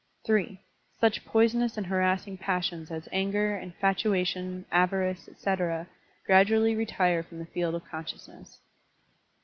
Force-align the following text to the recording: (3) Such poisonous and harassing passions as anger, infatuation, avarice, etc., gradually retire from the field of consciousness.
(3) 0.25 0.59
Such 0.99 1.23
poisonous 1.25 1.77
and 1.77 1.85
harassing 1.85 2.35
passions 2.35 2.89
as 2.89 3.07
anger, 3.11 3.55
infatuation, 3.55 4.65
avarice, 4.71 5.29
etc., 5.29 5.87
gradually 6.25 6.73
retire 6.75 7.21
from 7.21 7.37
the 7.37 7.45
field 7.45 7.75
of 7.75 7.85
consciousness. 7.85 8.61